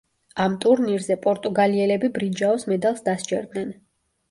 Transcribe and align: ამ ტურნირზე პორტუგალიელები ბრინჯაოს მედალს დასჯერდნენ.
ამ 0.45 0.53
ტურნირზე 0.63 1.17
პორტუგალიელები 1.25 2.11
ბრინჯაოს 2.17 2.69
მედალს 2.73 3.07
დასჯერდნენ. 3.13 3.73